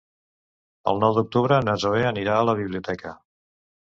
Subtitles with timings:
[0.91, 3.13] El nou d'octubre na Zoè anirà a la biblioteca.